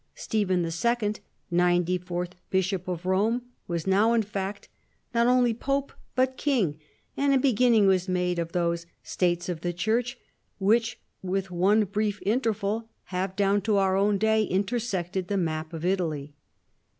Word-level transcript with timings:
Stephen 0.15 0.61
II., 0.63 0.69
94th 0.71 2.31
Bishop 2.49 2.87
of 2.87 3.05
Rome, 3.05 3.43
was 3.67 3.85
now 3.85 4.09
•'n 4.17 4.25
fact 4.25 4.67
not 5.13 5.27
only 5.27 5.53
pope 5.53 5.93
but 6.15 6.37
king, 6.37 6.79
and 7.15 7.35
a 7.35 7.37
beginning 7.37 7.85
was 7.85 8.07
made 8.09 8.39
of 8.39 8.51
those" 8.51 8.87
States 9.15 9.47
of 9.47 9.61
the 9.61 9.73
Church" 9.73 10.17
which 10.57 10.99
with 11.21 11.51
one 11.51 11.83
brief 11.83 12.19
interval 12.25 12.89
have 13.13 13.35
down 13.35 13.61
to 13.61 13.77
our 13.77 13.95
own 13.95 14.17
day 14.17 14.41
inter 14.49 14.79
sected 14.79 15.27
the 15.27 15.37
map 15.37 15.71
of 15.71 15.85
Italy. 15.85 16.33